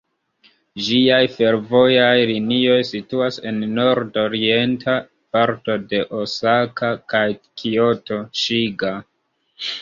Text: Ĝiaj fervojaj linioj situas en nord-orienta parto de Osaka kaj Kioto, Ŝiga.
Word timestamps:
Ĝiaj 0.83 1.17
fervojaj 1.33 2.13
linioj 2.29 2.77
situas 2.91 3.37
en 3.49 3.59
nord-orienta 3.79 4.95
parto 5.37 5.77
de 5.93 6.01
Osaka 6.23 6.91
kaj 7.15 7.23
Kioto, 7.45 8.19
Ŝiga. 8.47 8.97